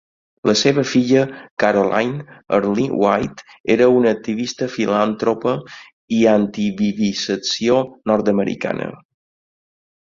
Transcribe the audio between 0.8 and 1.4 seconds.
filla